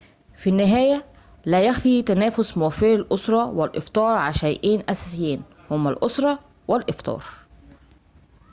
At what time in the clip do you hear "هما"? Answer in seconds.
5.71-5.89